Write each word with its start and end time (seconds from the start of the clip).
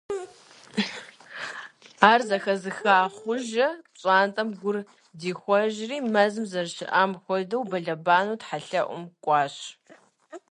Ар 2.11 2.21
зэхэзыха 2.27 2.95
Хъуэжэ 3.15 3.67
пщӀантӀэм 3.93 4.49
гур 4.59 4.77
дихуэжри, 5.19 5.97
мэзым 6.13 6.45
зэрыщыӀам 6.51 7.11
хуэдэу, 7.23 7.67
бэлэбанэу 7.69 8.39
тхьэлъэӀум 8.41 9.03
кӀуащ. 9.23 9.55